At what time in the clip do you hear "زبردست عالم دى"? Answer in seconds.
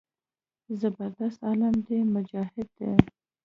0.79-1.97